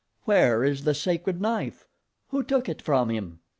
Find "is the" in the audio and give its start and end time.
0.63-0.95